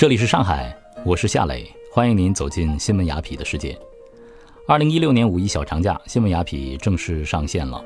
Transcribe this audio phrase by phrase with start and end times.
[0.00, 0.74] 这里是上海，
[1.04, 3.78] 我是夏磊，欢迎您走进新闻雅痞的世界。
[4.66, 7.84] 二零一六年五一小长假，新闻雅痞正式上线了。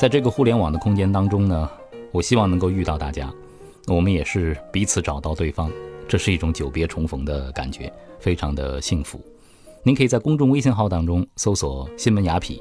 [0.00, 1.70] 在这个互联网的空间当中呢，
[2.12, 3.30] 我希望能够遇到大家，
[3.88, 5.70] 我们也是彼此找到对方，
[6.08, 9.20] 这是一种久别重逢的感觉，非常的幸福。
[9.82, 12.58] 您可以在公众微信号当中搜索“新闻雅痞”，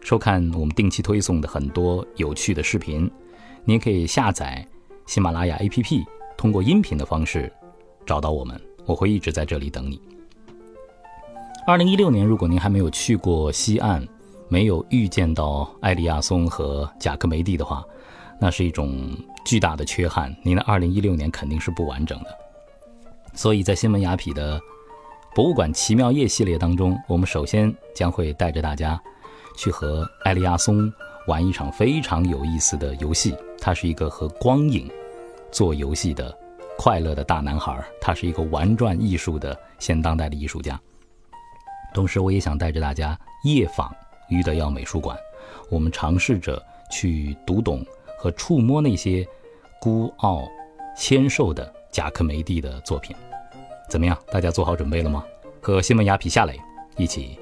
[0.00, 3.10] 收看我们定期推送的很多有趣的视频。
[3.64, 4.64] 您也可以下载
[5.06, 6.04] 喜马拉雅 APP，
[6.36, 7.52] 通过音频的方式。
[8.06, 10.00] 找到我们，我会一直在这里等你。
[11.66, 14.06] 二零一六年，如果您还没有去过西岸，
[14.48, 17.84] 没有遇见到艾利亚松和贾克梅蒂的话，
[18.40, 19.10] 那是一种
[19.44, 20.34] 巨大的缺憾。
[20.44, 22.26] 您的二零一六年肯定是不完整的。
[23.34, 24.60] 所以在新闻雅痞的
[25.34, 28.98] 博物馆奇妙夜系列当中，我们首先将会带着大家
[29.56, 30.90] 去和艾利亚松
[31.26, 33.34] 玩一场非常有意思的游戏。
[33.60, 34.88] 它是一个和光影
[35.50, 36.32] 做游戏的。
[36.78, 40.78] 快乐的大男孩，他是一个玩转艺术的现当代的艺术家。
[41.94, 43.94] 同时，我也想带着大家夜访
[44.28, 45.16] 于德耀美术馆，
[45.70, 47.84] 我们尝试着去读懂
[48.18, 49.26] 和触摸那些
[49.80, 50.46] 孤傲
[50.94, 53.16] 纤瘦的贾克梅蒂的作品。
[53.88, 54.16] 怎么样？
[54.30, 55.24] 大家做好准备了吗？
[55.62, 56.60] 和新闻雅痞夏磊
[56.96, 57.38] 一起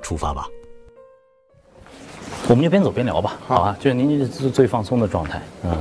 [0.00, 0.48] 出发吧！
[2.48, 3.76] 我们就边走边聊吧，好啊？
[3.78, 5.76] 就是您是最放松的状态，嗯。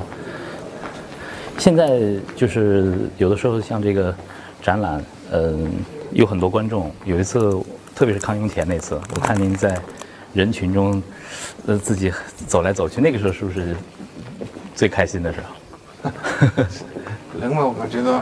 [1.58, 2.00] 现在
[2.36, 4.14] 就是有的时候像这个
[4.62, 5.70] 展览，嗯，
[6.12, 6.92] 有很多观众。
[7.04, 7.60] 有一次，
[7.96, 9.80] 特别是康雍乾那次，我看您在
[10.34, 11.02] 人群中，
[11.66, 12.14] 呃，自己
[12.46, 13.76] 走来走去，那个时候是不是
[14.76, 16.12] 最开心的时候？
[17.42, 18.22] 人嘛，我感觉到，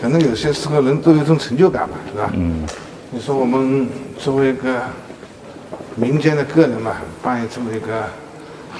[0.00, 2.30] 可能有些时候人都有一种成就感吧，是吧？
[2.34, 2.66] 嗯。
[3.10, 4.80] 你说我们作为一个
[5.94, 8.02] 民间的个人嘛，办这么一个，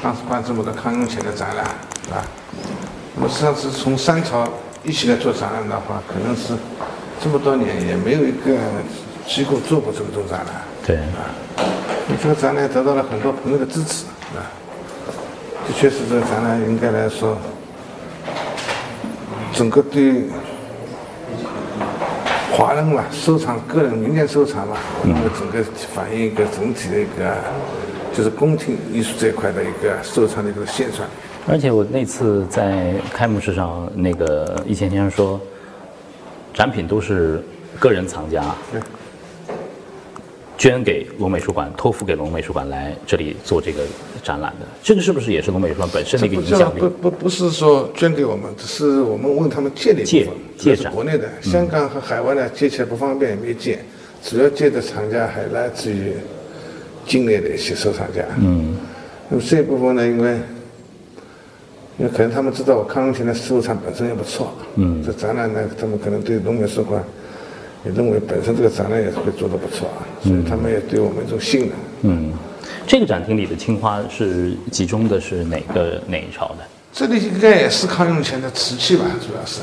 [0.03, 1.65] 当时办这么个康雍乾的展览，
[2.05, 2.25] 是吧？
[3.17, 4.47] 我们实际上是从三朝
[4.85, 6.53] 一起来做展览的话，可能是
[7.19, 8.59] 这么多年也没有一个
[9.27, 10.55] 机构做过这么多展览。
[10.87, 11.33] 对啊，
[12.07, 14.05] 你这个展览得到了很多朋友的支持
[14.37, 14.45] 啊，
[15.67, 17.39] 的确是这个展览应该来说，
[19.55, 20.25] 整个对
[22.53, 25.65] 华人嘛，收藏个人民间收藏嘛，那么整个
[25.95, 27.35] 反映一个整体的一个
[28.15, 31.09] 就是宫廷艺术这一块的一个收藏的一个现状。
[31.49, 35.41] 而且我那次在开幕式上，那个易谦先生说，
[36.53, 37.41] 展品都是
[37.79, 38.45] 个人藏家
[40.59, 43.83] 捐给龙美术馆，托付给龙美术馆来这里做这个
[44.25, 44.67] 展览的。
[44.83, 46.81] 这个是不是也是龙美术馆本身的一个影响力？
[46.81, 50.29] 不不不是说捐给我们，只是我们问他们借的借
[50.59, 50.93] 借展。
[50.93, 53.79] 国内的香港和海外呢借起来不方便，也没借。
[54.21, 56.13] 主要借的藏家还来自于
[57.07, 58.25] 境内的一些收藏家。
[58.41, 58.77] 嗯。
[59.29, 60.37] 那么这一部分呢，因为。
[61.99, 67.03] 因为可能他们知道我康雍乾的收藏本身也不错，嗯，这展览呢，他们可能对龙美术馆
[67.85, 71.71] 也认为本身这个展览也是会做得不错啊，所以他们也对我们一种信任。
[72.03, 72.33] 嗯，
[72.87, 76.57] 这个展厅里的青花是集中的是哪个哪一朝的？
[76.93, 79.61] 这里应该也是康雍乾的瓷器吧，主要是。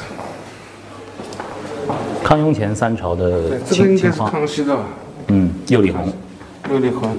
[2.23, 4.85] 康雍乾三朝的青这个应该是康熙的吧？
[5.27, 6.11] 嗯，釉里红。
[6.69, 7.15] 釉里红。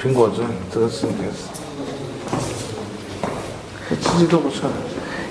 [0.00, 1.55] 苹果尊，这个是应该是。
[4.16, 4.68] 瓷器都不错，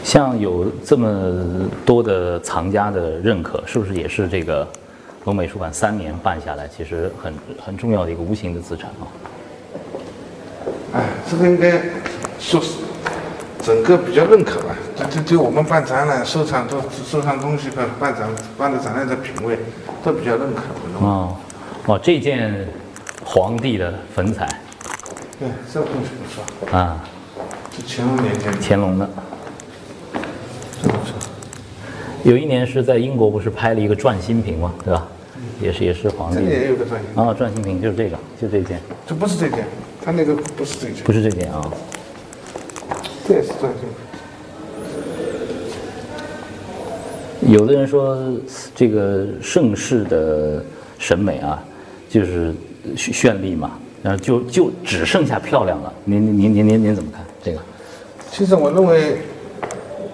[0.03, 4.67] 像有这么多的藏家的认可，是不是也是这个
[5.23, 7.33] 龙美术馆三年办下来，其实很
[7.65, 9.03] 很重要的一个无形的资产啊？
[10.93, 11.81] 哎，这个应该
[12.37, 12.73] 说是
[13.63, 14.75] 整个比较认可吧？
[14.95, 19.57] 就就就我们办展览、收藏、都收藏东西和办展办的展览的品味
[20.03, 20.61] 都比较认可。
[21.03, 21.35] 哦，
[21.87, 22.67] 哦，这件
[23.23, 24.47] 皇帝的粉彩，
[25.39, 27.03] 对，这个东西不错啊。
[27.87, 29.09] 乾隆年间，乾隆的，
[32.23, 34.73] 有一年是在英国，不是拍了一个转心瓶吗？
[34.83, 35.07] 对吧？
[35.61, 36.37] 也是也是皇帝。
[36.37, 37.23] 这也有个转心瓶。
[37.23, 38.79] 啊，转心瓶就是这个，就这件。
[39.05, 39.65] 这不是这件，
[40.03, 41.03] 他那个不是这件。
[41.03, 41.71] 不是这件啊。
[43.27, 43.81] 这也是转心
[47.41, 47.51] 瓶。
[47.53, 48.17] 有的人说，
[48.73, 50.63] 这个盛世的
[50.97, 51.63] 审美啊，
[52.09, 52.53] 就是
[52.95, 55.93] 绚丽嘛，然后就就只剩下漂亮了。
[56.05, 57.23] 您您您您您怎么看？
[57.45, 57.59] 这个，
[58.31, 59.19] 其实我认为，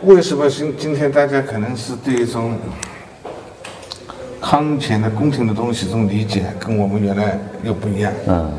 [0.03, 2.57] 为什么今今天大家可能是对一种
[4.41, 8.11] 康乾的宫廷的东西这种理解，跟我们原来又不一样。
[8.27, 8.51] 嗯，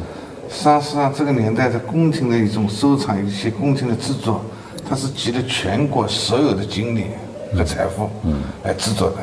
[0.48, 4.42] 实际上这个年代的宫廷的一种收藏，一些宫廷的制作，
[4.88, 7.08] 它是集了全国所有的精力
[7.54, 9.16] 和财富，嗯，来制作的。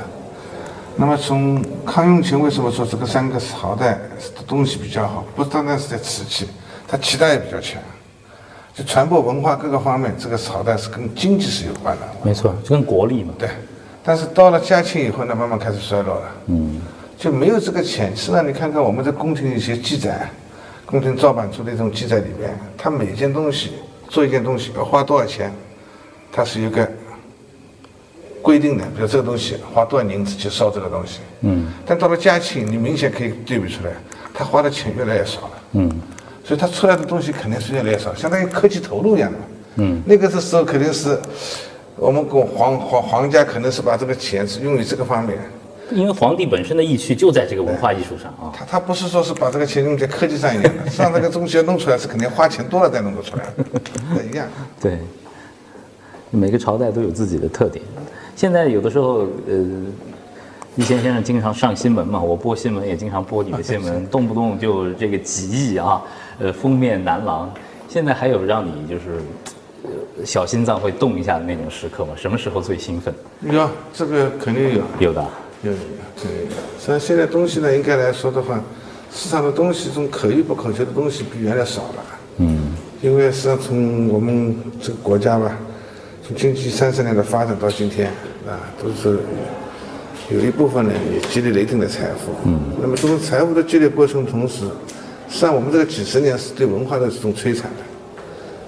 [0.96, 3.94] 那么从康雍乾为什么说这个三个朝代
[4.36, 5.26] 的东西比较好？
[5.36, 6.48] 不单单是在瓷器，
[6.88, 7.82] 它其他也比较强。
[8.84, 12.08] 传播文化各个方面，这个朝代是跟经济是有关的。
[12.24, 13.34] 没错，就跟国力嘛。
[13.38, 13.50] 对，
[14.04, 16.36] 但是到了嘉庆以后呢，慢慢开始衰落了。
[16.48, 16.82] 嗯，
[17.18, 18.16] 就没有这个钱。
[18.16, 20.30] 实际上，你看看我们在宫廷一些记载，
[20.86, 23.74] 宫廷造版处的这种记载里边，它每件东西
[24.08, 25.54] 做一件东西要花多少钱，
[26.32, 26.90] 它是一个
[28.42, 28.86] 规定的。
[28.96, 31.20] 比如这个东西花多少银子去烧这个东西。
[31.42, 31.68] 嗯。
[31.86, 33.92] 但到了嘉庆，你明显可以对比出来，
[34.34, 35.52] 他花的钱越来越少了。
[35.74, 35.92] 嗯。
[36.50, 39.38] 所以它出来的东西肯定是越来越少，相当于科技投入一样的。
[39.76, 41.16] 嗯，那个的时候肯定是
[41.96, 45.38] 我们国皇皇皇家可能是把这个钱是用于这个方面。
[45.92, 48.52] 因为皇帝本身的意趣就在这个文化艺术上啊。
[48.52, 53.44] 他他不是说是把这个钱用在科技上一样的， 像这个东西要弄出来是肯定花钱多了才弄得出来，
[54.28, 54.48] 一样。
[54.82, 54.98] 对，
[56.32, 57.86] 每个朝代都有自己的特点。
[58.36, 59.56] 现在有的时候，呃。
[60.80, 66.02] 易先先生经常上新闻嘛，我播新闻也经常播你的新闻， 动不动就这个几亿啊，
[66.40, 67.54] 呃，封面男郎。
[67.90, 69.20] 现在还有让你就是，
[69.84, 72.14] 呃，小心脏会动一下的那种时刻吗？
[72.16, 73.14] 什么时候最兴奋？
[73.42, 74.82] 有，这个肯定有。
[75.00, 75.22] 有的。
[75.64, 75.84] 有有有，
[76.16, 76.50] 肯定有。
[76.80, 78.58] 实际上现在东西呢，应该来说的话，
[79.12, 82.06] 市场的东西，这种可遇不可求的东西比原来少了。
[82.38, 82.72] 嗯。
[83.02, 85.58] 因为实际上从我们这个国家吧，
[86.26, 88.08] 从经济三十年的发展到今天
[88.48, 89.20] 啊，都是。
[90.32, 94.66] 有一部分呢也积累了一定的财富，嗯，那么这种财富的积累过程同时，
[95.28, 97.84] 实际上我们这个几十年是对文化的这种摧残的，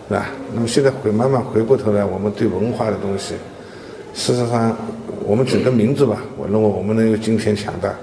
[0.10, 0.26] 是吧？
[0.56, 3.36] 那么现在回慢慢回过头来，我们对文化的东西，
[4.16, 4.76] 事实上，
[5.24, 7.94] 我们整个民族吧，我认为我们能有今天强大，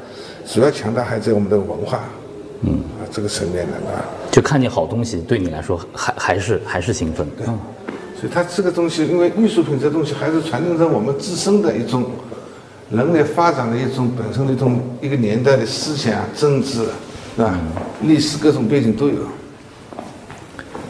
[0.46, 2.04] 主要强大还在我们的文化，
[2.62, 4.04] 嗯，啊这个层面的，啊。
[4.31, 12.04] 就看见好东西，对你来说还还是还是兴奋，对，所以它这个东西，因为艺术品这东西还是传承着我们自身的一种。
[12.90, 16.85] 人类发展的一种本身的一种一个年代的思想、政治，
[17.37, 17.58] 是吧？
[18.02, 19.17] 历史各种背景都有。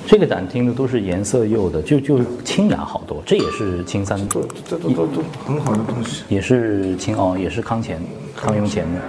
[0.06, 3.22] 这个展厅呢都是颜色釉的，就就清雅好多。
[3.26, 6.22] 这也是青三，这这都都都很好的东西。
[6.28, 8.00] 也是清哦，也是康乾、
[8.34, 9.00] 康雍乾的。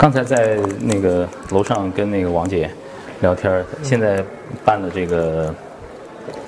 [0.00, 2.70] 刚才在那个楼上跟那个王姐
[3.20, 4.24] 聊天，现在
[4.64, 5.54] 办了这个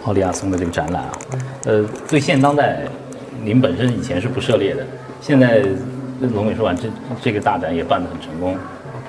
[0.04, 1.12] 奥利亚松的这个展览啊，
[1.66, 2.80] 呃，对现当代，
[3.44, 4.82] 您本身以前是不涉猎的，
[5.20, 5.62] 现在
[6.32, 6.88] 龙美术馆这
[7.22, 8.56] 这个大展也办得很成功，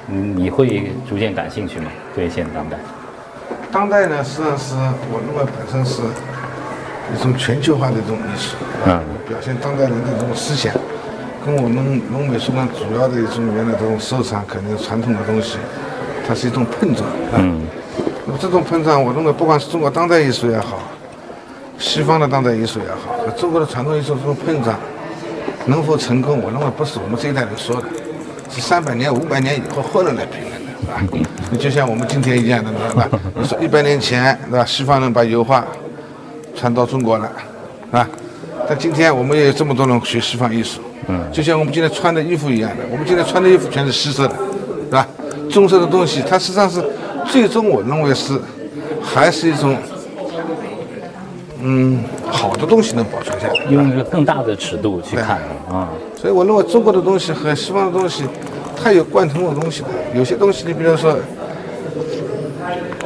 [0.10, 1.90] 你会逐渐感兴趣吗？
[2.13, 2.78] 对现当代？
[3.72, 4.75] 当代呢，实际上是
[5.10, 6.01] 我认为本身是
[7.18, 8.57] 一种全球化的一种艺术，
[8.88, 10.75] 嗯，表现当代人的这种思想。
[11.45, 15.57] 跟我们龙美术馆主要的一种原来这种收藏，肯定传统的东西，
[16.28, 17.07] 它是一种碰撞。
[17.38, 17.62] 嗯。
[18.25, 20.80] 那么这种碰撞，我认为不管是中国当代艺术也好，
[21.78, 24.78] 西方的当代艺术也好，和中国的传统艺术这种碰撞
[25.66, 27.88] 能否成功，我认为不是我们这一代人说的，
[28.50, 31.25] 是三百年、五百年以后后人来评论的，是吧？
[31.51, 33.10] 你 就像我们今天一样的，对吧？
[33.36, 34.66] 你说一百年前，对吧？
[34.66, 35.66] 西方人把油画
[36.56, 37.30] 传到中国了，
[37.88, 38.07] 是吧？
[38.69, 40.80] 但今天我们也有这么多人学西方艺术。
[41.07, 44.35] 嗯，就像我们今天穿的衣服一样的，我们今天穿的衣服全是西色的，
[44.85, 45.07] 是吧？
[45.50, 46.83] 棕色的东西，它实际上是
[47.25, 48.39] 最终我认为是
[49.01, 49.75] 还是一种
[51.61, 53.53] 嗯好的东西能保存下来。
[53.69, 55.89] 用一个更大的尺度去看啊，
[56.19, 58.23] 所以我认为中国的东西和西方的东西，
[58.81, 59.89] 它有贯通的东西的。
[60.16, 61.18] 有些东西，你比如说，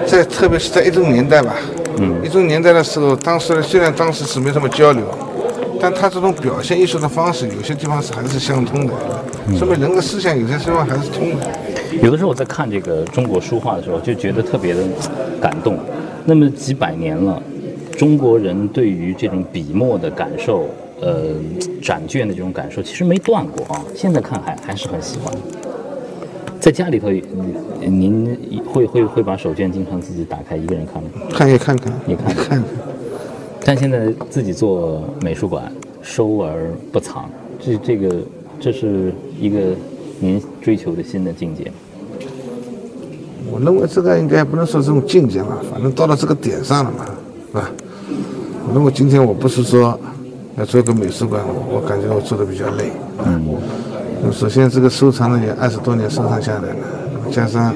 [0.05, 1.55] 在特别是在一种年代吧，
[1.98, 5.03] 嗯，一种年代的时候，当时虽然当时是没什么交流。
[5.79, 8.93] 但他这种表现艺术的方式，有些地方是还是相通的，
[9.57, 11.48] 说明人的思想有些地方还是通的。
[12.01, 14.84] 有的时候我在看这个中国书画的时候，就觉得特别的
[15.41, 15.77] 感动。
[16.25, 17.41] 那么几百年了，
[17.98, 20.67] 中国人对于这种笔墨的感受，
[21.00, 21.36] 呃，
[21.81, 23.81] 展卷的这种感受，其实没断过啊。
[23.96, 25.34] 现在看还还是很喜欢。
[26.60, 27.10] 在家里头，
[27.79, 31.10] 您会会会把手卷经常自己打开一个人看吗？
[31.31, 32.63] 看也看看，也看看。
[33.67, 35.69] 但现在自己做美术馆，
[36.01, 38.15] 收而不藏，这这个
[38.62, 39.59] 这是一个
[40.21, 41.69] 您追求的新的境界。
[43.51, 47.05] 我认为这个应该不能说这种境界吧，反正到了这个点上了嘛，
[47.51, 47.69] 是吧？
[48.69, 50.00] 我认为今天我不是说
[50.55, 52.89] 要做个美术馆，我感觉我做的比较累。
[53.25, 53.43] 嗯。
[54.31, 56.75] 首先这个收藏呢也二十多年收藏下来了，
[57.29, 57.75] 加上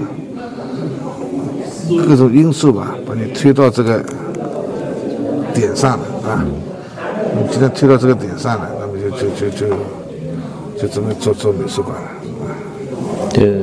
[2.07, 4.01] 各种因素吧，把你推到这个。
[5.53, 6.45] 点上了啊！
[7.33, 9.75] 你今天推到这个点上了，那么就就就就
[10.81, 12.09] 就准备做做美术馆了。
[13.33, 13.55] 对，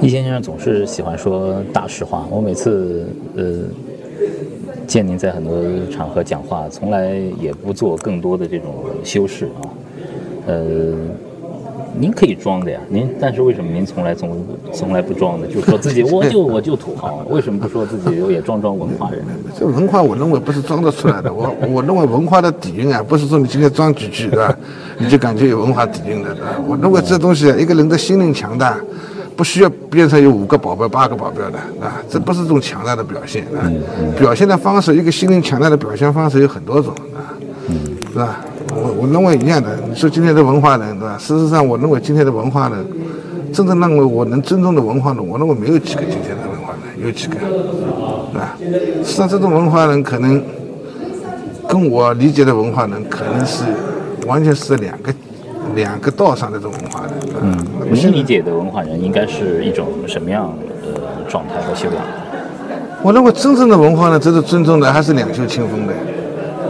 [0.00, 2.26] 易先生总是喜欢说大实话。
[2.30, 3.44] 我每次呃
[4.86, 5.54] 见您在很多
[5.90, 9.62] 场合讲话，从来也不做更多的这种修饰啊。
[10.46, 10.94] 呃，
[11.94, 15.46] 您可以装的呀，您但是为什么您从来从从来不装呢？
[15.46, 19.22] 就说自己 我就我就土豪，为什么不说自己也装装文化人？
[19.58, 24.56] 这文化我认为不是装得出来的，我我认为文化的底蕴啊，不是说你今天装几句对吧，
[24.98, 26.56] 你就感觉有文化底蕴的，对吧？
[26.66, 28.76] 我认为这东西一个人的心灵强大，
[29.36, 33.70] 不需要变成有五个保镖、八个保镖的，啊，这不是一种强大的表现啊。
[34.18, 37.36] 表现的方式，一个心灵强大的表现方式有很多种啊，
[38.12, 38.40] 是吧？
[38.74, 39.76] 我我认为一样的。
[39.88, 41.16] 你说今天的文化人，对吧？
[41.18, 42.84] 事实上，我认为今天的文化人，
[43.52, 47.36] 真正认为我能尊重的文化人，我认为没有几个今天的文化人，有几个，
[48.32, 48.56] 对吧？
[49.04, 50.42] 实际上，这种文化人可能
[51.68, 53.64] 跟我理解的文化人，可能是
[54.26, 55.12] 完全是两个
[55.74, 57.12] 两个道上的这种文化人。
[57.42, 57.56] 嗯，
[57.92, 60.52] 您理解的文化人应该是一种什么样
[60.94, 62.02] 的状态和修养？
[63.02, 65.92] 我认为真正的文化呢，值得尊重的还是两袖清风的，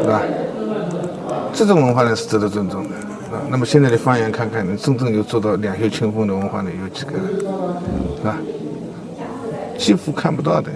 [0.03, 0.23] 对吧？
[1.53, 2.91] 这种文化呢是值得尊重的
[3.37, 3.41] 啊。
[3.49, 7.13] 那么现在的方言看看，能真正有做到两袖清风的文化呢有几个？
[8.17, 8.37] 是吧？
[9.79, 10.71] 几乎看不到的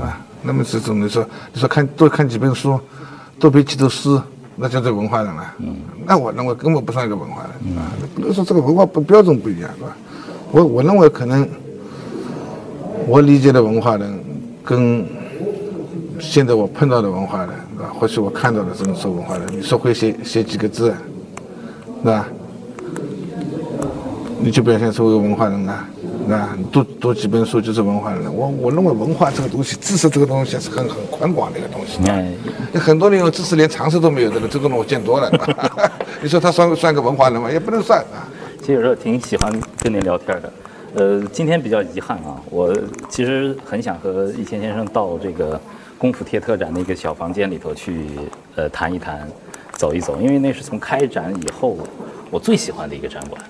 [0.00, 0.20] 啊。
[0.42, 2.78] 那么这种你说，你说看多看几本书，
[3.38, 4.20] 多背几首诗，
[4.56, 5.54] 那叫做文化人了。
[6.04, 7.92] 那我认为根本不算一个文化人啊。
[8.14, 9.96] 不能说这个文化不标准不一样，是吧？
[10.50, 11.46] 我我认为可能
[13.06, 14.18] 我理解的文化人
[14.64, 15.04] 跟
[16.20, 17.50] 现在我碰到的文化人。
[17.78, 20.92] 啊，或许我看到的这种说文化人，你说会写写几个字，
[22.02, 22.26] 是吧？
[24.40, 25.88] 你就表现出一个文化人啊，
[26.30, 28.30] 啊，读读几本书就是文化人了。
[28.32, 31.98] 我我认为文化这个东西，知识这个东西是很很宽广的一个东西。
[32.10, 32.34] 哎，
[32.80, 35.30] 很多人有知识连常识都没有的人，这种人我见多了。
[36.20, 37.48] 你说他算算个文化人吗？
[37.48, 38.26] 也不能算啊。
[38.60, 40.52] 其实有时候挺喜欢跟您聊天的。
[40.96, 42.76] 呃，今天比较遗憾啊，我
[43.08, 45.60] 其实很想和易谦先生到这个。
[45.98, 48.06] 功夫贴特展那个小房间里头去，
[48.54, 49.28] 呃，谈一谈，
[49.72, 51.76] 走一走，因为那是从开展以后
[52.30, 53.42] 我最喜欢的一个展馆，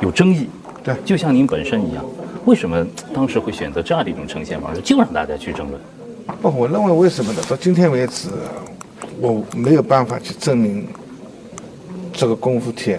[0.00, 0.48] 有争议，
[0.82, 2.02] 对，就像您本身一样，
[2.46, 5.78] 为什么当时会选择这样的一种呈现方式，就让大家去争论？
[6.40, 7.42] 不，我认为为什么呢？
[7.46, 8.30] 到今天为止，
[9.20, 10.86] 我没有办法去证明
[12.10, 12.98] 这个功夫贴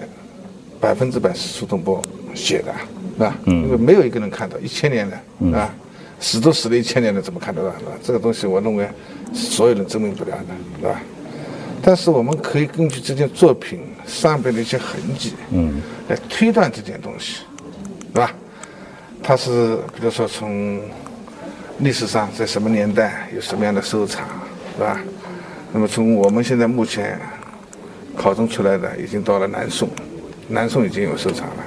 [0.80, 2.00] 百分之百是苏东坡
[2.32, 2.72] 写的，
[3.14, 3.36] 是吧？
[3.46, 5.74] 嗯，因为没有一个人看到，一千年了，啊。
[6.18, 7.70] 死都死了一千年了，怎么看得到？
[7.78, 7.92] 是吧？
[8.02, 8.88] 这个东西，我认为
[9.34, 11.00] 所有人证明不了的，是吧？
[11.82, 17.42] 但是我们可以根据这件作品上边的一些痕迹，嗯，来推断这件东西，
[18.12, 18.32] 是吧？
[19.22, 20.80] 它是比如说从
[21.78, 24.26] 历史上在什么年代有什么样的收藏，
[24.76, 25.00] 是吧？
[25.72, 27.20] 那么从我们现在目前
[28.16, 29.88] 考证出来的，已经到了南宋，
[30.48, 31.64] 南宋已经有收藏了？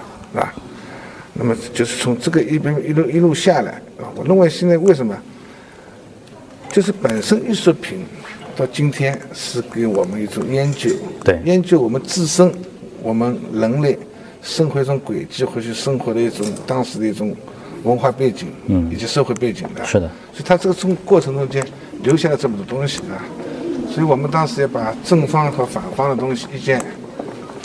[1.40, 5.16] 那么就是从这个一边一路一路下来啊，我认为现在为什么，
[6.70, 8.04] 就是本身艺术品
[8.58, 10.90] 到今天是给我们一种研究，
[11.24, 12.52] 对，研究我们自身，
[13.02, 13.98] 我们人类
[14.42, 17.34] 生活一种轨迹或者生活的一种当时的一种
[17.84, 21.66] 文化背景，嗯，以及社会背景的，是的，所以它这个从过程中间
[22.04, 23.24] 留下了这么多东西啊，
[23.90, 26.84] 所以我们当时也把正方和反方的东西意见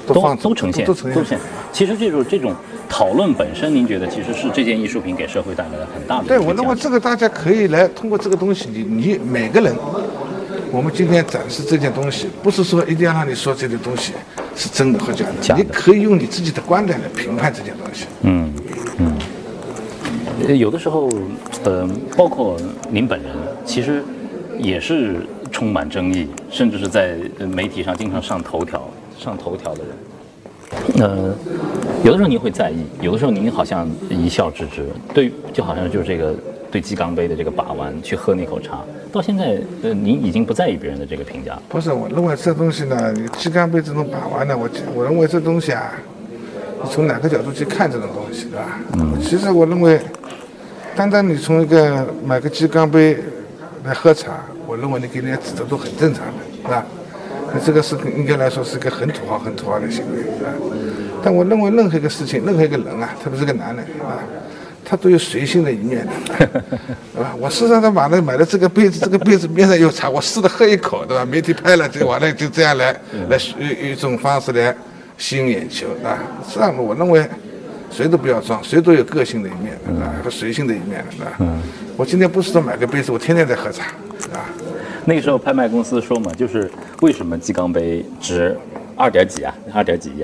[0.07, 1.40] 都放都呈现，都呈现。
[1.73, 2.54] 其实这种这种。
[2.88, 6.29] 讨论本身，您觉得其实是这件艺术品给社会带来了很大的？
[6.29, 9.75] 对我认为这个大家可以来通过这个东西，你你每个人，
[10.71, 14.12] 我们今天展示这件东西，不是说一定要让你说这件东西
[14.55, 18.07] 是真的或假的，你可以用你自己的观点来评判这件东西。
[18.23, 18.53] 嗯
[18.99, 21.09] 嗯，有的时候，
[21.64, 22.57] 呃，包括
[22.91, 23.31] 您本人，
[23.64, 24.05] 其实
[24.59, 25.17] 也是
[25.50, 28.88] 充满争议，甚至是在媒体上经常上头条、
[29.19, 29.95] 上头条的人。
[30.99, 31.35] 呃，
[32.05, 34.85] 有的时候您会在意，有的时候您好像一笑置之。
[35.15, 36.35] 对，就好像就是这个
[36.71, 38.81] 对鸡缸杯的这个把玩，去喝那口茶，
[39.11, 41.59] 到现在，呃，您已经不在意别人的这个评价。
[41.67, 45.95] 不是，我认为这东西呢，鸡缸杯这种把玩呢，我我认为这东西啊，
[46.83, 48.81] 你从哪个角度去看这种东西，对吧？
[48.99, 49.19] 嗯。
[49.23, 49.99] 其实我认为，
[50.95, 53.17] 单单你从一个买个鸡缸杯
[53.83, 56.35] 来喝茶，我认为你给人家指责都很正常的，
[56.65, 56.85] 是吧？
[57.55, 60.51] 那这个是应该来说是个很土豪、很土豪的行为，是吧？
[61.25, 64.21] 但我认为任何一个事情、任何一个人啊，特别是个男人啊，
[64.85, 66.47] 他都有随性的一面的，
[67.14, 67.35] 对 吧？
[67.40, 71.25] 我事实上他买了买了这个杯子，这个杯子边上有茶，我试着喝一口，对吧？
[71.25, 72.93] 媒体拍了就完了，就这样来
[73.31, 74.76] 来用一种方式来
[75.16, 76.19] 吸引眼球，啊。
[76.52, 77.26] 这样我认为
[77.90, 81.33] 谁都不要装，谁都有个性的一面，啊，和随性的一面，是吧？
[81.97, 83.85] 我今天不是说买个杯子，我天天在喝茶，
[84.35, 84.45] 啊。
[85.07, 88.54] 那个时候拍卖公司说嘛，就是为什么鸡缸杯值
[88.95, 89.54] 二点几啊？
[89.73, 90.23] 二点几亿？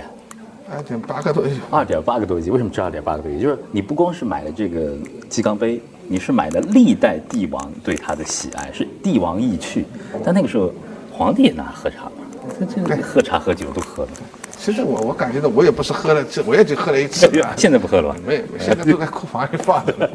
[0.71, 1.51] 二点八个多亿。
[1.71, 3.41] 二点八个多亿，为什么值二点八个多亿？
[3.41, 4.95] 就是你不光是买了这个
[5.29, 9.85] 鸡缸杯，你是买了历代帝王对它的喜爱，是帝王意趣。
[10.25, 10.73] 但那个时候，
[11.11, 12.13] 皇帝也拿喝茶嘛，
[12.59, 14.11] 这这喝茶喝酒都喝了。
[14.57, 17.29] 其实我我感觉到我也不是喝了，这我也就喝了一次。
[17.57, 18.17] 现在不喝了吧？
[18.27, 20.09] 没有，现在都在库房里放着呢。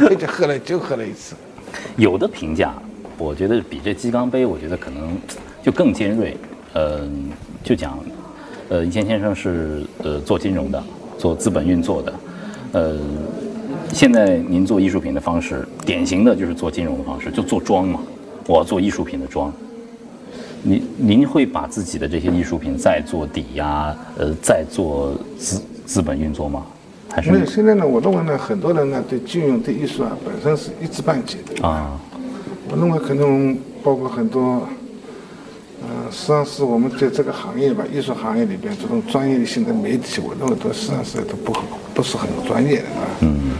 [0.00, 1.36] 我就喝了，就喝了一次。
[1.96, 2.74] 有的评价，
[3.16, 5.16] 我觉得比这鸡缸杯，我觉得可能
[5.62, 6.36] 就更尖锐。
[6.74, 7.30] 嗯，
[7.62, 7.98] 就讲，
[8.70, 10.80] 呃，以前先生是呃做金融的，
[11.18, 12.14] 做资本运作的，
[12.70, 12.96] 呃，
[13.92, 18.00] 现在您做艺术品的方式，典型的就是做金融的方式，就做庄嘛。
[18.46, 19.52] 我要做艺术品的庄。
[20.62, 26.64] 您您会把自己的这些艺术品再做抵押，呃，再做资资本运作吗？
[27.08, 27.46] 还是没有？
[27.46, 31.98] 现在呢，我认为呢，很多人呢对金融对艺术啊本身是一知半解的啊。
[32.70, 34.68] 我认为可能包括很多，
[35.82, 41.56] 嗯，实际上是我们在这个行业吧，艺术行业里边这种专业性的媒体，我认为都实际上是都不
[41.94, 43.06] 不是很专业的啊。
[43.20, 43.52] 嗯。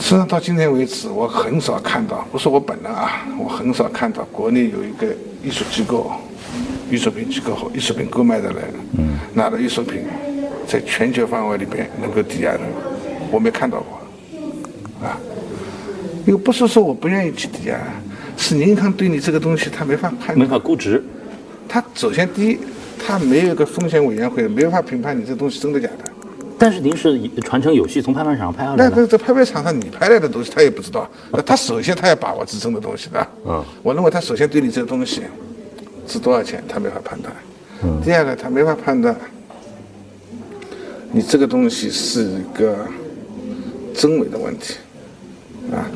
[0.00, 5.06] 实际上到今天为止，我很少看到，不是我本人啊，我很少看到国内有一个
[5.44, 6.10] 艺术机构、
[6.90, 8.64] 艺术品机构和艺术品购买的人，
[8.98, 10.02] 嗯，拿着艺术品，
[10.66, 12.60] 在全球范围里边能够抵押的，
[13.30, 15.16] 我没看到过，啊，
[16.26, 17.78] 又不是说我不愿意去抵押，
[18.42, 21.00] 是银行对你这个东西他没法判，没法估值，
[21.68, 22.58] 他首先第一，
[22.98, 26.10] 他没有一个风险委员会，没法评判你这东西真的假的。
[26.58, 28.90] 但是您是传承有序，从拍卖场上拍下来的。
[28.90, 31.08] 那这这拍卖场上你拍来的东西，他也不知道。
[31.30, 33.24] 那他首先他要把握自身的东西的。
[33.46, 33.64] 嗯。
[33.80, 35.22] 我认为他首先对你这个东西
[36.04, 37.32] 值多少钱，他没法判断。
[37.84, 38.00] 嗯。
[38.04, 39.14] 第二个，他没法判断
[41.12, 42.76] 你这个东西是一个
[43.94, 44.74] 真伪的问题
[45.70, 45.86] 啊。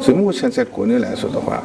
[0.00, 1.62] 所以目前在国内来说的话，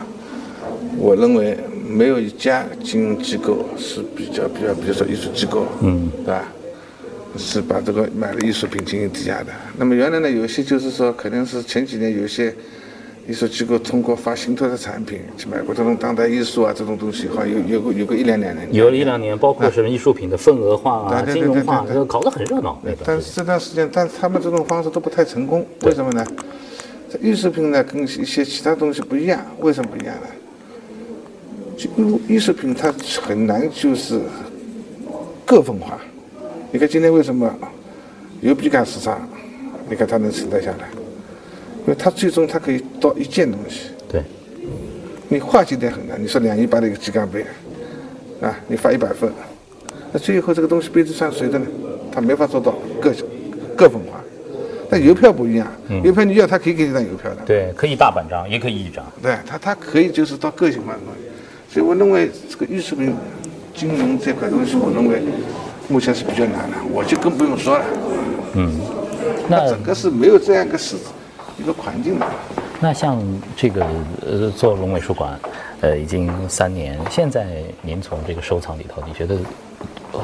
[0.98, 1.58] 我认为
[1.90, 6.48] 没有一家金融机构是比较比较，比如说艺术机构，嗯，对吧？
[7.38, 9.52] 是把这个买了艺术品进行抵押的。
[9.78, 12.52] 那么原来呢，有些就是说，可能是前几年有一些
[13.28, 18.74] 艺术机构通过发信托的产品去买过这种当代艺术啊这种东西，好像有有个有个一两两年的。
[18.74, 22.82] 有了一两年，包括什么艺术品的份额化啊、金融化，搞得很热闹。
[23.06, 25.64] 但是这段时间，但是他们这种方式都不太成功。
[25.84, 26.26] 为什么呢？
[27.12, 29.46] 这艺术品呢，跟一些其他东西不一样。
[29.60, 30.28] 为什么不一样呢？
[31.78, 31.88] 就
[32.28, 34.20] 艺术品它很难就是
[35.46, 36.00] 个分化。
[36.72, 37.54] 你看今天为什么
[38.42, 39.30] 有比卡市场？
[39.90, 40.90] 你看它能存在下来，
[41.82, 43.92] 因为它最终它可以到一件东西。
[44.10, 44.22] 对。
[45.30, 47.46] 你画今天很难，你说两亿八的一个鸡缸杯，
[48.42, 49.32] 啊，你发一百份，
[50.12, 51.66] 那最后这个东西杯子算谁的呢？
[52.12, 53.14] 他没法做到个
[53.76, 54.20] 个分化。
[54.90, 55.68] 但邮票不一样，
[56.04, 57.42] 邮票你要他可以给你张邮票的。
[57.46, 59.06] 对，可以大半张，也可以一张。
[59.22, 61.27] 对，他他可以就是到个性化的东西。
[61.70, 63.16] 所以我认为这个艺术品
[63.74, 65.22] 金融这块东西，我认为。
[65.90, 67.86] 目前是比较难的，我就更不用说了。
[68.56, 68.78] 嗯，
[69.48, 70.98] 那整个是没有这样一个市
[71.58, 72.26] 一个环境的。
[72.82, 73.18] 那像
[73.56, 73.88] 这个
[74.20, 75.40] 呃，做龙美术馆，
[75.80, 77.00] 呃，已经三年。
[77.10, 79.38] 现在您从这个收藏里头，你觉得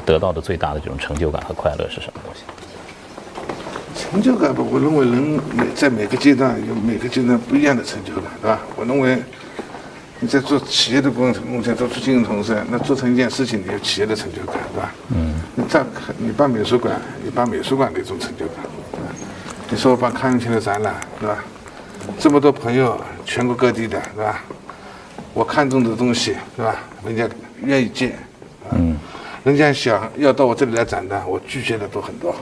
[0.06, 2.42] 得到的最大的这种成就感和快乐是什么东西？
[3.96, 8.60] 成就感吧，我认为人每在每个阶段有每个阶段不一样的成就感，对吧？
[8.76, 9.18] 我认为。
[10.24, 14.96] 你在做企业的过程中，目前做出经营同事，那做成一件事情，你有企业的成就感，对吧？
[15.10, 15.34] 嗯。
[15.54, 15.86] 你办
[16.18, 18.64] 你办美术馆，你办美术馆的一种成就感？
[19.70, 21.44] 你说我办康永清的展览，对吧？
[22.18, 24.42] 这么多朋友，全国各地的，对吧？
[25.34, 26.78] 我看中的东西，对吧？
[27.06, 27.28] 人家
[27.62, 28.16] 愿意借，
[28.72, 28.98] 嗯。
[29.44, 32.34] 人家想要到我这里来展的，我拒绝的都很多，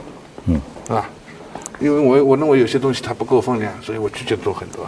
[0.46, 1.10] 嗯，是吧？
[1.80, 4.84] 因为我我认为有些东西它不够分量，所以我拒绝的都很多，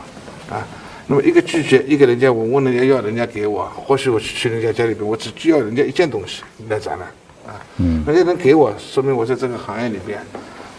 [0.48, 0.62] 啊。
[1.06, 7.08] 那么一个拒绝一个人家，我问人家要，人家给我，或许我去去人家家里边，我只需要人家一件东西来展览，
[7.46, 10.18] 啊，嗯，人家能给我，说明我在这个行业里边，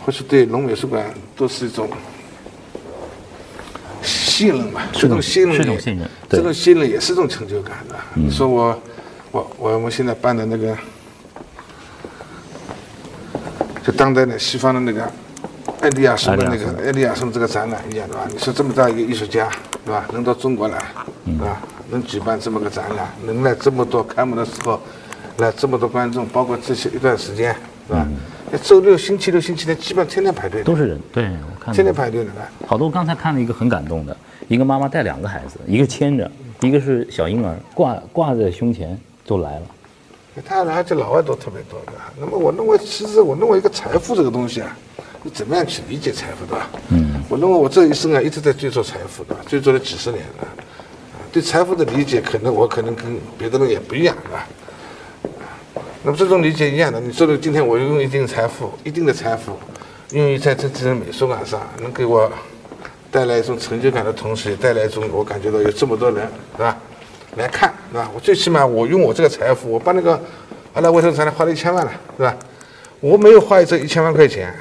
[0.04, 1.88] 或许对龙美术馆都是一种
[4.02, 7.96] 信任嘛，这种信任，这种信任，这种信任也是一种成就感的。
[8.16, 8.82] 你说我，
[9.32, 10.76] 我我们现在办的那个，
[13.86, 15.12] 就当代的西方的那个。
[15.82, 18.28] 艾利亚森的那个艾利亚森这个展览一样，对吧？
[18.32, 19.50] 你说这么大一个艺术家，
[19.86, 20.06] 对吧？
[20.12, 20.84] 能到中国来，
[21.26, 21.62] 对吧？
[21.90, 24.82] 能举办这么个展览，能来这么多开幕的时候，
[25.38, 27.56] 来这么多观众，包括这些一段时间，
[27.88, 28.08] 是吧？
[28.52, 30.64] 那周六、星期六、星期天，基本上天天排队。
[30.64, 31.74] 都是人，对我看。
[31.74, 32.32] 天天排队的，
[32.66, 32.90] 好多。
[32.90, 34.16] 刚才看了一个很感动的，
[34.48, 36.30] 一个妈妈带两个孩子，一个牵着，
[36.62, 39.62] 一个是小婴儿，挂挂在胸前就来了。
[40.44, 41.94] 他而且老外都特别多的。
[42.20, 44.78] 那么我认为，其实我认为一个财富这个东西啊。
[45.26, 46.70] 你怎么样去理解财富，对吧？
[46.90, 49.44] 嗯，我认为我这一生啊一直在追逐财富，对吧？
[49.48, 50.48] 追逐了几十年了，
[51.32, 54.48] 对财富的理解可能我可能跟别的人也不一样，对吧？
[56.04, 59.58] 那么这种理解一样的，你说的今天我用一定财富、一定的财富，
[60.12, 62.32] 用于在这这美术馆上，能给我
[63.10, 66.78] 带来一种成就感的同时，也带来一种我感觉到有这么多人，是吧？
[67.38, 68.12] 来看，是吧？
[68.14, 70.22] 我最起码我用我这个财富，我把那个
[70.74, 72.38] 阿拉卫生展览花了一千万了，是吧？
[73.00, 74.54] 我没有花这一千万块钱，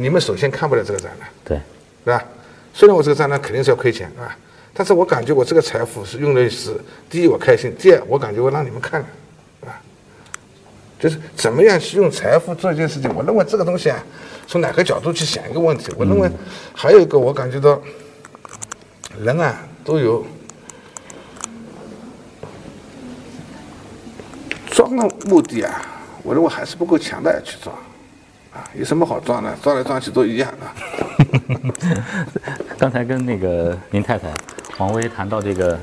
[0.00, 1.56] 你们首先看不了这个展览，对，
[2.04, 2.24] 是吧？
[2.72, 4.34] 虽然我这个展览肯定是要亏钱，啊，
[4.72, 6.74] 但是我感觉我这个财富是用的是
[7.10, 9.06] 第一我开心，第二我感觉我让你们看了，
[9.66, 9.76] 啊，
[10.98, 13.14] 就是怎么样去用财富做一件事情。
[13.14, 14.02] 我认为这个东西啊，
[14.46, 16.30] 从哪个角度去想一个问题，我认为
[16.72, 17.78] 还有一个我感觉到
[19.18, 20.24] 人啊都有
[24.70, 25.82] 装的目的啊，
[26.22, 27.76] 我认为还是不够强大要去装。
[28.74, 29.54] 有什么好装的？
[29.62, 31.74] 装来装去都一样的。
[32.78, 34.28] 刚才跟那个您太太
[34.78, 35.78] 王薇谈到这个，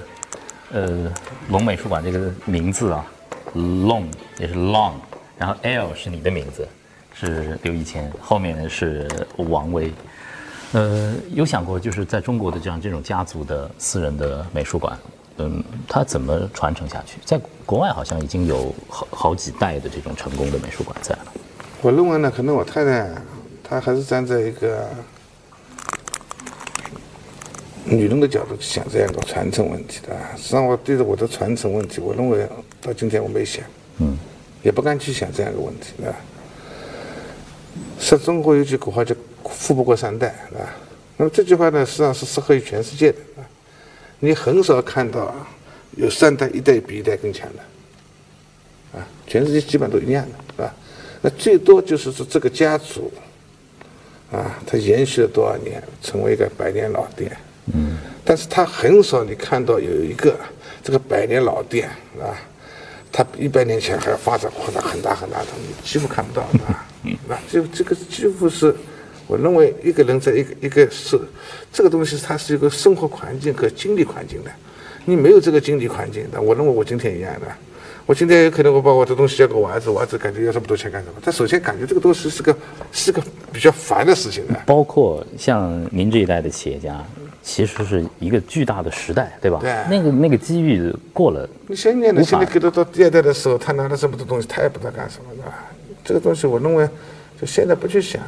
[0.71, 1.11] 呃，
[1.49, 3.05] 龙美术馆这个名字啊
[3.53, 4.05] ，Long
[4.39, 4.93] 也是 Long，
[5.37, 6.67] 然后 L 是你的名字，
[7.13, 9.91] 是刘一谦，后面是王薇。
[10.73, 14.97] 呃，有想过就是在中国的这样这种家族的私人的美术馆，
[15.37, 17.19] 嗯，它怎么传承下去？
[17.23, 21.25] 在国外好像已经有好好几代的这种成功的美术馆在了。
[21.81, 23.09] 我认为呢，可能我太太
[23.63, 24.87] 她还是站在一个
[27.85, 30.15] 女人的角度去想这样一个传承问题的。
[30.35, 32.47] 实际上，我对着我的传承问题，我认为
[32.81, 33.63] 到今天我没想，
[33.99, 34.17] 嗯，
[34.63, 36.15] 也不敢去想这样一个问题，对吧？
[37.99, 39.15] 说中国有句古话叫
[39.49, 40.73] “富不过三代”，对吧？
[41.15, 43.17] 那么这句话呢，实际上是适合于全世界的。
[44.19, 45.33] 你很少看到
[45.95, 50.46] 有三代一代比一代更强的，啊，全世界基本都一样的？
[51.21, 53.11] 那最多就是说这个家族，
[54.31, 57.35] 啊，它延续了多少年，成为一个百年老店。
[57.73, 57.97] 嗯。
[58.23, 60.37] 但是它很少你看到有一个
[60.83, 62.35] 这个百年老店啊，
[63.11, 66.85] 它一百年前还要发展扩大很大很大的，你几乎看不到 啊。
[67.27, 68.75] 那就这个几乎是，
[69.27, 71.17] 我认为一个人在一个一个是
[71.71, 74.51] 这个东西，它是一个生活环境和经历环境的。
[75.05, 77.47] 你没有这个经历环境，的我认为我今天一样的。
[78.07, 81.15] 我今天有可能我把我的东西交给我儿子，我儿子感觉要这么多钱干什么？
[81.21, 82.55] 他首先感觉这个东西是个
[82.93, 84.57] 是个比较烦的事情的。
[84.65, 87.03] 包括像您这一代的企业家，
[87.43, 89.59] 其实是一个巨大的时代，对吧？
[89.61, 89.73] 对。
[89.89, 91.49] 那个那个机遇过了。
[91.67, 92.23] 你现在呢？
[92.23, 95.65] 现在给他到第二代的时候，他拿了这么多东西，他也不知道干什么，是吧？
[96.05, 96.87] 这个东西我认为，
[97.41, 98.21] 就现在不去想。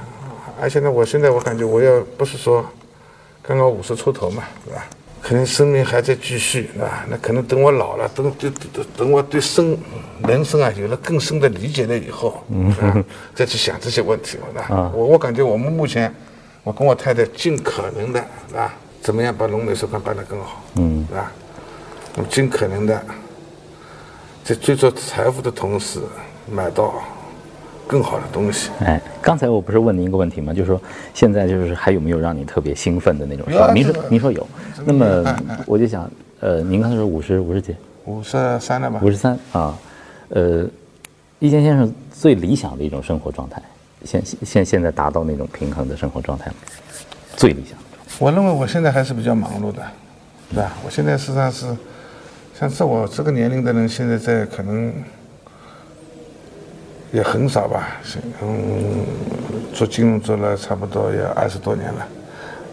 [0.60, 2.66] 而且呢，我现在我感觉我要不是说，
[3.42, 4.86] 刚刚五十出头嘛，对吧？
[5.30, 7.06] 可能生命还在继续，是吧？
[7.08, 9.78] 那可能等我老了，等等等等我对生
[10.28, 14.40] 人生啊有了更深的理解了以后，嗯，再去想这些问题？
[14.92, 16.12] 我我感觉我们目前，
[16.64, 18.74] 我跟我太太尽可能的，是吧？
[19.04, 21.32] 怎么样把龙美术馆办得更好，嗯，是吧？
[22.16, 23.00] 我们尽可能的
[24.44, 26.00] 在追逐财富的同时，
[26.52, 27.04] 买到。
[27.90, 28.70] 更好的东西。
[28.82, 30.54] 哎，刚才我不是问您一个问题吗？
[30.54, 30.80] 就是说，
[31.12, 33.58] 现在就是还有没有让你特别兴奋的那种事？
[33.74, 34.48] 您说，您说有。
[34.86, 36.08] 那么我就想，
[36.40, 37.76] 呃，您刚才说五十五十几？
[38.06, 39.00] 五十三了吧？
[39.02, 39.76] 五十三啊，
[40.30, 40.68] 呃，
[41.40, 43.60] 易坚先生最理想的一种生活状态，
[44.06, 46.58] 现现现在达到那种平衡的生活状态吗？
[47.36, 47.76] 最理想。
[48.20, 49.82] 我认为我现在还是比较忙碌的，
[50.52, 50.74] 对吧？
[50.86, 51.66] 我现在实际上是，
[52.54, 54.94] 像这我这个年龄的人，现在在可能。
[57.12, 57.98] 也很少吧，
[58.42, 59.04] 嗯，
[59.74, 62.08] 做金融做了差不多也二十多年了，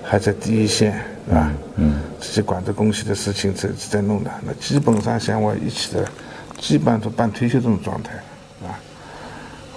[0.04, 0.92] 还在第一线，
[1.26, 1.50] 是吧？
[1.76, 6.06] 嗯，自己管着公司的事情在在弄的，那基本上像我一起的，
[6.58, 8.12] 基本上都半退休这种状态，
[8.62, 8.76] 啊。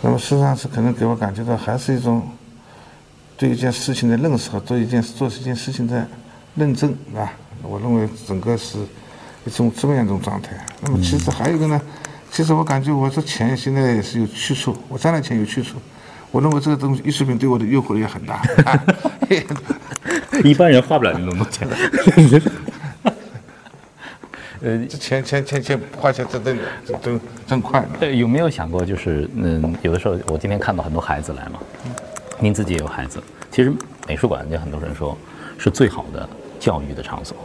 [0.01, 2.21] 那么实际上是可能给我感觉到还是一种
[3.37, 6.05] 对一件事情的认识和做一件做一件事情的
[6.55, 7.31] 认证，啊。
[7.63, 8.77] 我认为整个是
[9.45, 10.51] 一种这么样一种状态。
[10.81, 11.81] 那么其实还有一个呢。
[12.31, 15.77] 其实我感觉我这钱现在也是有去处，我赚的钱有去处。
[16.31, 18.41] 我认为这个东西艺术品对我的诱惑力也很大。
[20.43, 21.67] 一般人花不了那么多钱。
[24.61, 26.57] 呃，这钱钱钱钱花钱真真
[27.01, 27.83] 真真快。
[27.99, 31.59] 对，有没有想过就是嗯，有的时候我今天看到很多孩子来嘛，
[32.39, 33.23] 您自己也有孩子。
[33.49, 33.73] 其实
[34.07, 35.17] 美术馆有很多人说
[35.57, 37.35] 是最好的教育的场所。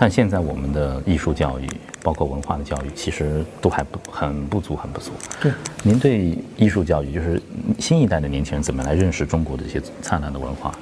[0.00, 1.66] 但现在我们的艺术教育，
[2.04, 5.10] 包括文化的教育，其实都还不很不足，很不足。
[5.40, 5.50] 对，
[5.82, 7.42] 您对艺术教育，就是
[7.80, 10.72] 新一代的年轻人怎么来认识中国的这些灿烂的文化？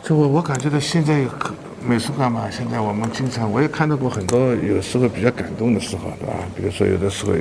[0.00, 1.24] 就我我感觉到现在
[1.84, 6.34] 美术馆嘛，现在我们经常我也看到过很多，有时候比较感动的时候，对吧？
[6.56, 7.32] 比如说有的时候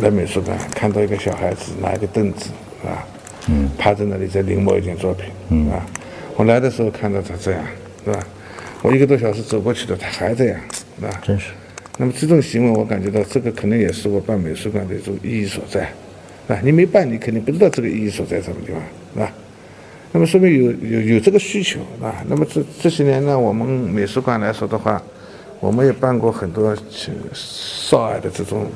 [0.00, 2.50] 来美术馆看到一个小孩子拿一个凳子，
[2.84, 3.02] 啊，
[3.48, 5.84] 嗯，趴在那里在临摹一件作品，嗯啊，
[6.36, 7.64] 我来的时候看到他这样，
[8.04, 8.20] 是吧？
[8.82, 10.60] 我一个多小时走过去的，他还这样，
[10.98, 11.20] 是吧？
[11.22, 11.50] 真是。
[11.98, 15.82] 那么这种行为，我感觉到这个可能也是我办美术馆的一种意义所在，
[16.48, 18.80] 啊，你没办，你肯定不知道这个意义所在什么地方，
[19.14, 19.32] 是吧？
[20.12, 22.24] 那么说明有有有这个需求，啊。
[22.26, 25.00] 那么这这些年呢，我们美术馆来说的话，
[25.60, 26.74] 我们也办过很多
[27.34, 28.66] 少儿的这种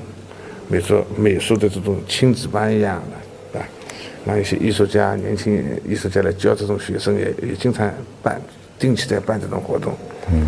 [0.69, 3.03] 美术美术的这种亲子班一样
[3.53, 3.67] 的，啊，
[4.27, 7.91] 让一些艺术家、年轻艺术家来教这种学生，也也经常
[8.23, 8.39] 办，
[8.79, 9.93] 定期在办这种活动。
[10.33, 10.47] 嗯。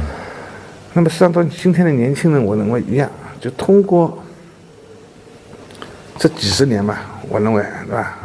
[0.93, 4.19] 那么，实际上到今天的年轻人，我认为一样，就通过
[6.19, 8.19] 这几十年吧，我认为，对吧？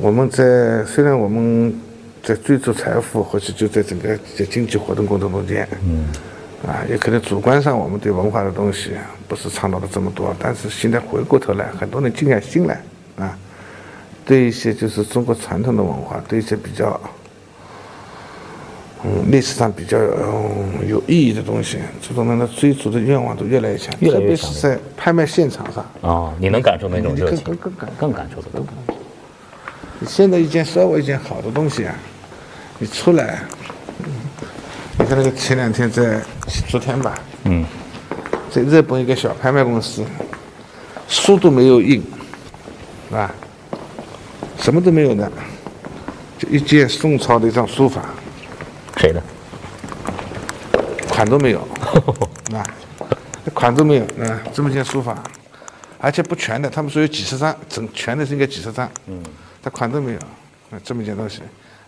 [0.00, 1.78] 我们在虽然我们
[2.22, 6.06] 在追逐财富，或许就在整个在经济活动过程中间，嗯，
[6.66, 8.92] 啊，也可能主观上我们对文化的东西
[9.28, 12.80] 不是倡导的这么多，但是现在回过头来，很多人静下心来，
[13.18, 13.36] 啊，
[14.24, 16.98] 对一些就是中国传统的文化，对一些比较，
[19.04, 25.84] 嗯，历史上比较嗯有意义的东西，这种人的追逐的愿望都越来越强，特别是在拍卖现场上。
[26.00, 28.64] 啊，你能感受那种热情，更更更更感受得到。
[30.06, 31.94] 现在一件稍微一件好的东西啊，
[32.78, 33.40] 你出来，
[34.98, 36.20] 你看那个前两天在
[36.68, 37.64] 昨天吧，嗯，
[38.50, 40.04] 在日本一个小拍卖公司，
[41.08, 42.02] 书都没有印，
[43.08, 43.34] 是吧？
[44.58, 45.30] 什么都没有的，
[46.38, 48.04] 就一件宋朝的一张书法，
[49.02, 49.20] 谁的？
[51.08, 51.58] 款都没有，
[52.54, 52.64] 啊，
[53.52, 55.20] 款都没有，啊，这么件书法，
[55.98, 59.20] 而且不全的，他们说有几十张，整全的是应该几十张，嗯。
[59.60, 60.18] 他款都没有，
[60.84, 61.42] 这么一件东西，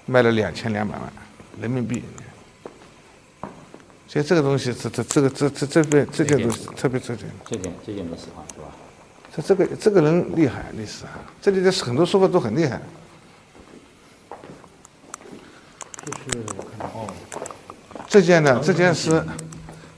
[0.06, 1.12] 卖了两千两百万
[1.60, 2.02] 人民币。
[4.08, 8.66] 所以这个东西，这这这个这这这边这件东西特别值钱，这件这件你喜欢是吧？
[9.36, 12.80] 这这个这个人厉害，历史啊，这里的很多书法都很厉害。
[16.04, 16.38] 就是
[16.80, 17.08] 哦，
[18.06, 19.24] 这件呢，这件是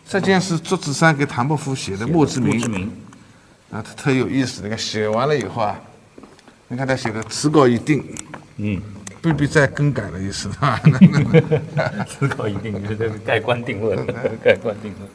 [0.07, 2.91] 这件是祝子山给唐伯虎写的墓志铭，
[3.71, 4.63] 啊，特特有意思。
[4.63, 5.81] 你看写完了以后啊。
[6.69, 8.05] 你看他写的“词稿已定”，
[8.59, 8.83] 嗯，
[9.23, 10.51] 不必再更改的意思，
[12.09, 13.97] 词稿已定，就是这个盖棺定论，
[14.43, 15.09] 盖棺定论。